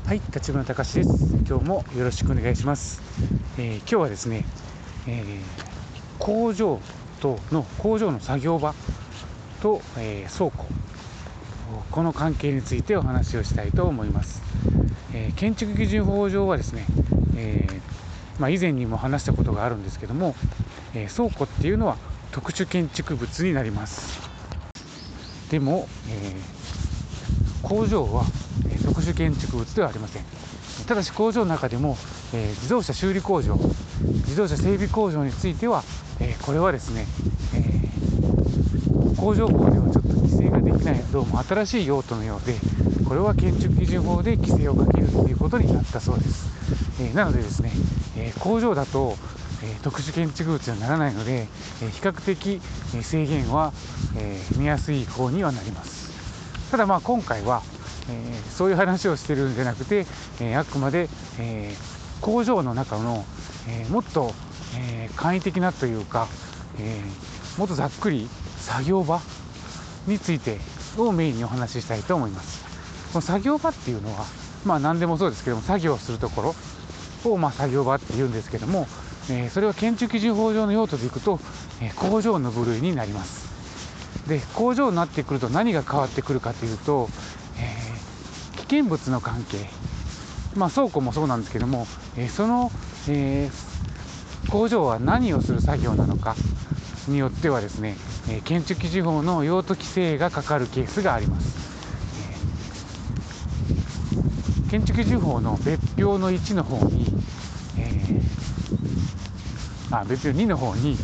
[0.00, 1.36] はい、立花隆です。
[1.48, 3.00] 今日もよろしくお願いします。
[3.56, 4.44] えー今日はですね、
[5.06, 5.42] えー
[6.18, 6.80] 工場
[7.20, 8.74] との工場の作業場
[9.60, 10.66] と、えー倉庫
[11.90, 14.42] この関係についてお話をしたいと思います。
[15.14, 16.86] えー建築基準法上はですね、
[17.36, 20.34] えーまあ、以前にも話したことがあるんですけども、
[20.94, 21.96] えー倉庫っていうのは
[22.32, 24.20] 特殊建築物になります。
[25.50, 26.62] でも、えー
[27.62, 28.32] 工場は
[29.02, 30.22] 特殊建築物ではありません。
[30.86, 31.96] ただし工場の中でも、
[32.32, 35.82] えー自動車修理工場自動車整備工場については、
[36.20, 37.06] えーこれはですね、
[37.54, 42.54] えー工場法ではちょっと規制ができないどうも新しい用途のようで
[43.06, 46.48] これは建築基準法で規制をかけるということになったそうです、
[47.02, 47.72] えなのでですね、
[48.16, 49.16] え工場だと、
[49.64, 51.48] え特殊建築物にはならないので、
[51.82, 52.60] え比較的
[52.94, 53.72] え制限は、
[54.16, 56.10] え見やすい方にはなります。
[56.70, 57.62] ただまあ今回は、
[58.12, 60.06] えそういう話をしてるんじゃなくて、
[60.40, 61.08] えあくまで、
[61.38, 61.74] え
[62.20, 63.24] 工場の中の、
[63.68, 64.34] えもっと、
[64.76, 66.28] え簡易的なというか、
[66.78, 67.02] え
[67.58, 68.28] もっとざっくり
[68.58, 69.20] 作業場
[70.06, 70.58] について
[70.96, 72.62] をメインにお話ししたいと思います。
[73.12, 74.24] この作業場っていうのは
[74.64, 76.54] まあ何でもそうですけども作業するとこ
[77.22, 78.86] ろをま作業場って言うんですけども、
[79.30, 81.40] えそれは建築基準法上の用途でいくと、
[81.80, 83.42] え工場の部類になります。
[84.26, 87.08] で工場になってくると何が変わってくるかというと、
[88.72, 89.58] 危険物の関係。
[90.56, 92.72] まあ倉庫もそうなんですけども、えーその、
[93.06, 93.72] えー
[94.50, 96.36] 工場は何をする作業なのか
[97.08, 97.96] によってはですね、
[98.30, 101.58] えー建築基準法の用途規制がかかるケースがあります、
[104.64, 107.10] えー建築基準法の別表の1の方に、
[107.76, 110.96] えーあ別表2の方に、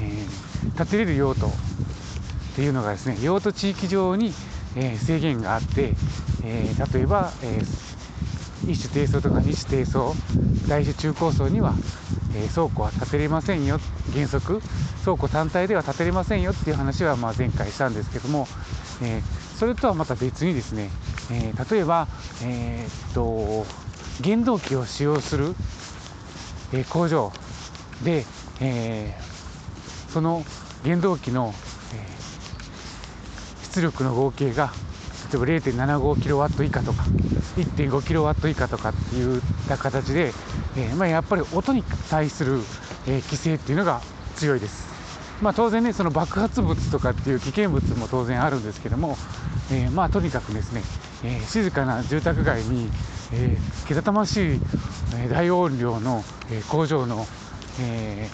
[0.00, 1.50] えー建てれる用途っ
[2.54, 4.32] ていうのがですね用途地域上に、
[4.76, 5.94] え制限があって、
[6.42, 7.62] え例えば、え
[8.66, 10.14] 一種低層とか二種低層
[10.68, 11.74] 大種中高層には、
[12.34, 13.80] え倉庫は建てれませんよ
[14.12, 14.60] 原則
[15.04, 18.46] 倉庫単体では建てれませんよっていう話はまあ前回したんですけども、
[19.02, 19.22] え
[19.56, 20.90] それとはまた別にですね、
[21.30, 22.08] え例えば、
[22.42, 23.66] えっと
[24.22, 25.54] 原動機を使用する、
[26.72, 27.32] え工場
[28.04, 28.24] で、
[28.60, 29.18] え
[30.12, 30.44] その
[30.84, 31.54] 原動機の、
[33.74, 34.72] 出力の合計が
[35.32, 37.04] 例えば 0.75kW 以下とか
[37.56, 40.32] 1.5kW 以下とかっていった形で、
[40.76, 42.54] えーまあ、やっぱり音に対する、
[43.06, 44.00] えー規制っていうのが
[44.36, 44.90] 強いです。
[45.42, 49.16] まあ、当然ねその爆発物とかっていう危険物も当然あるんですけども、
[49.72, 50.82] えーまあとにかくですね、
[51.24, 52.90] え静かな住宅街に、
[53.86, 54.60] けたたましい、
[55.30, 56.24] 大音量の、
[56.68, 57.26] 工場の、
[57.80, 58.28] え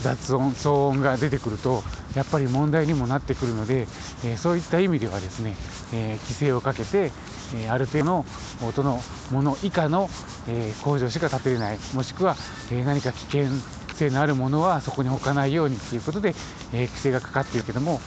[0.00, 1.84] 雑音騒音が出てくると
[2.14, 3.88] やっぱり問題にもなってくるので、
[4.24, 5.56] えそういった意味ではですね、
[5.92, 7.10] え規制をかけて、
[7.54, 8.26] えある程度の
[8.62, 10.10] 音のもの以下の、
[10.48, 12.36] え工場しか建てれないもしくは、
[12.70, 13.46] え何か危険
[13.94, 16.34] 性のあるものはそこに置かないようにということで、
[16.72, 18.00] え規制がかかっているけども、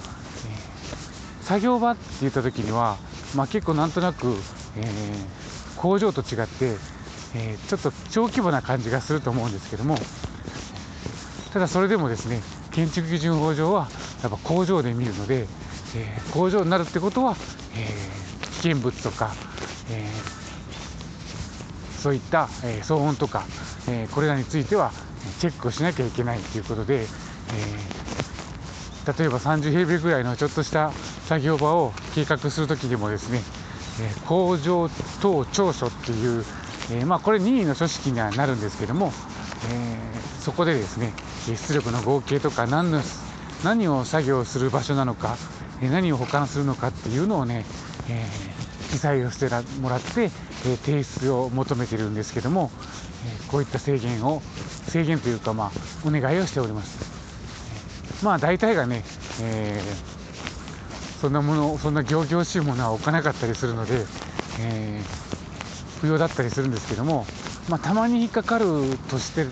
[0.48, 2.98] え作業場って言った時には、
[3.36, 4.36] まあ、結構なんとなく、
[4.78, 4.84] え
[5.78, 6.78] 工場と違って、
[7.36, 9.98] えちょっと小規模な感じがすると思うんですけども
[11.52, 12.42] ただそれでもですね
[12.76, 13.88] 建築基準法上は
[14.22, 15.48] やっぱ工場で見るので、
[15.96, 17.36] えー工場になるってことは、
[17.76, 18.16] えー
[18.62, 19.34] 危険物とか、
[19.92, 20.36] えー
[22.02, 23.46] そういった、え騒音とか、
[23.88, 24.92] えこれらについては
[25.40, 27.08] チェックをしなきゃいけないということで、え
[29.18, 30.92] 例えば30平米ぐらいのちょっとした
[31.28, 33.42] 作業場を計画するときにもですね、
[34.02, 34.90] え工場
[35.22, 36.46] 等長所っていう、
[36.92, 39.12] えまあ、これ任意の書式にはなるんですけども、
[39.72, 40.15] えー
[40.46, 41.12] そこでですね
[41.48, 43.02] 出力の合計とか何の
[43.64, 45.38] 何を作業する場所なのか
[45.82, 47.66] 何を保管するのかっていうのをね、
[48.10, 48.56] えー
[48.92, 49.50] 記載をして
[49.82, 50.26] もらって、
[50.66, 52.72] え提出を求めてるんですけども、
[53.26, 54.42] えこういった制限を
[54.88, 58.24] 制限というかまあお願いをしております。
[58.24, 59.04] まあ大体がね、
[59.42, 60.16] えー
[61.20, 64.06] そんなものそんな仰々しいものは置かなかったりするので、
[64.62, 65.26] えー
[66.02, 67.26] 不要だったりするんですけども、
[67.68, 68.66] まあ、たまに引っかかる
[69.10, 69.48] として、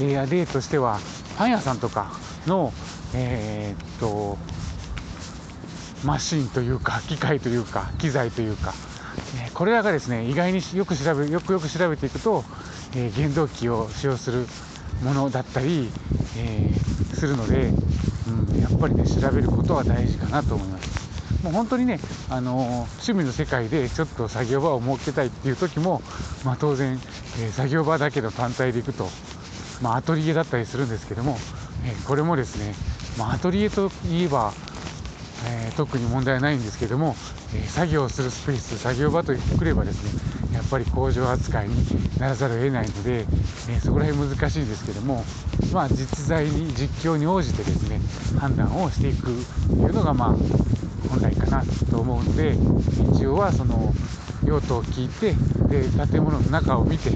[0.00, 0.98] えー例としては
[1.36, 2.12] パン屋さんとか
[2.46, 2.72] の、
[3.14, 4.38] えーっと
[6.04, 8.74] マシンというか機械というか機材というか、
[9.46, 12.44] えこれらがですね意外によく調べよくよく調べていくと、
[12.94, 14.46] え原動機を使用する
[15.02, 15.90] ものだったり、
[16.36, 17.72] えーするので、
[18.28, 21.06] うん、やっぱりね調べることは大事かなと思います。
[21.42, 21.98] もう本当にね、
[22.28, 26.02] あのー趣味の世界でちょっと作業場を設けたいっていう時も、
[26.44, 27.00] まあ、当然、
[27.38, 29.08] えー作業場だけの単体で行くと、
[29.82, 31.36] まあ、アトリエだったりするんですけども、
[31.84, 32.74] えーこれもですね、
[33.18, 34.52] まあ、アトリエといえば
[35.44, 37.14] えー、特に問題はないんですけども、
[37.54, 40.02] えー、作業するスペース作業場とくればです
[40.50, 41.74] ねやっぱり工場扱いに
[42.18, 45.24] ならざるを得ないので、えー、そこら辺難しいんですけども
[45.72, 48.00] まあ実在に実況に応じてですね
[48.38, 49.24] 判断をしていく
[49.68, 50.36] というのがまあ
[51.08, 52.56] 本来かなと思うので
[53.12, 53.92] 一応はその
[54.44, 55.34] 用途を聞いて
[55.68, 57.10] で建物の中を見て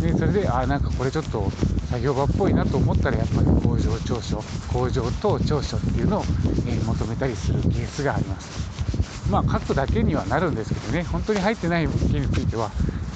[0.00, 1.50] でそれであなんかこれちょっと
[1.92, 4.42] 作業場っぽいなと思ったらやっぱり工場長所
[4.72, 6.22] 工場等長所っていうのを、
[6.66, 12.70] え、求めたりするケースがありますまあ書くだけにはなるんですけどね本当に入ってない件については、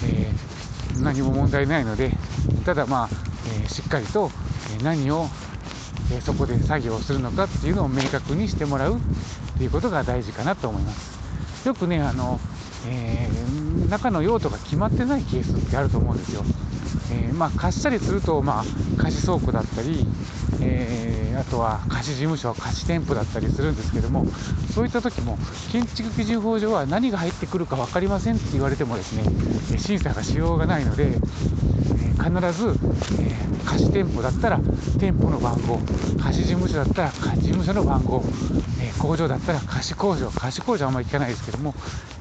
[0.04, 2.10] えー、何も問題ないので
[2.66, 3.08] ただまあ、
[3.60, 4.30] えー、しっかりと
[4.82, 5.26] 何を
[6.20, 9.00] そこで作業するのかっていうのを明確にしてもらうっ
[9.56, 12.38] ていうことが大事かなと思いますよくねあの
[12.88, 16.44] えー、中の用途が決まってないケースってあると思うんですよ。
[17.12, 20.06] えー、まあ、貸したりすると、まあ、貸し倉庫だったり、
[20.66, 24.26] えー、あとは貸し事務所、貸し店舗だったりするんですけども、
[24.74, 25.38] そういった時も、
[25.70, 31.16] 建築基準法上は何が入ってくるか分かりませんって言われてもですね、審査がしようがないので、え
[32.22, 32.76] 必ず、
[33.20, 34.60] え貸し店舗だったら
[34.98, 35.78] 店舗の番号、
[36.22, 38.22] 貸し事務所だったら貸し事務所の番号、
[38.80, 41.74] え工場だったら貸し工場、貸し工場はあんまり聞かないですけども、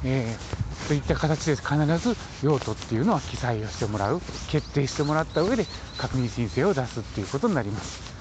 [0.03, 5.65] えー、といった形で必ず用途っていうのは記載をしてもらう、決定してもらった上で
[5.97, 8.14] 確認申請を出すっていうことになります。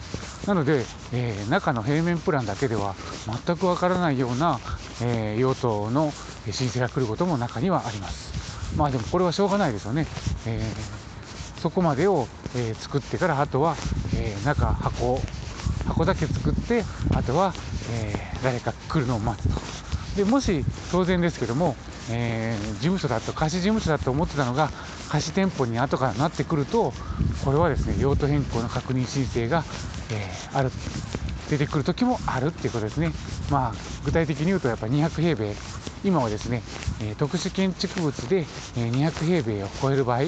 [0.47, 2.95] なので、えー、中の平面プランだけでは
[3.47, 4.61] 全くわからないような、
[5.03, 6.13] えー、用途の
[6.51, 8.77] 申請が来ることも中にはあります。
[8.77, 10.07] まあでもこれはしょうがないですよね。
[10.47, 12.27] えー、そこまでを、
[12.57, 13.75] え作ってからあとは、
[14.15, 15.21] え中箱
[15.87, 17.53] 箱だけ作ってあとは、
[17.91, 19.61] え誰か来るのを待つと。
[20.17, 21.77] でもし当然ですけども、
[22.11, 24.71] えー、事務所だと貸し事務所だと思ってたのが
[25.09, 26.93] 貸し店舗に後からなってくると
[27.45, 29.65] これはですね用途変更の確認申請が、
[30.11, 30.71] えー、ある
[31.51, 33.13] 出てくる時もあるっていうことですね。
[33.51, 33.75] まあ
[34.05, 35.55] 具体的に言うとやっぱ200平米
[36.05, 36.63] 今はですね、
[37.01, 38.45] え特殊建築物で
[38.77, 40.25] 200平米を超える場合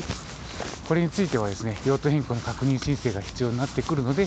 [0.88, 4.22] これについてはですね用途変更の確認申請が必要になってくるので、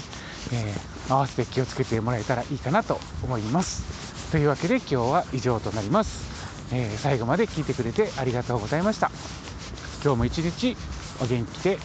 [0.54, 4.32] えー、合わせて気をつけてもらえたらいいかなと思います。
[4.32, 6.30] というわけで今日は以上となります。
[6.72, 9.10] えー、最後まで聞いてくれてありがとうございました。
[10.04, 10.78] 今日も一日
[11.22, 11.80] お元気で